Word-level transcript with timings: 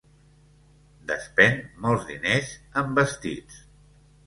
Despèn 1.11 1.59
molts 1.85 2.09
diners 2.09 2.51
en 2.85 2.99
vestits. 3.03 3.63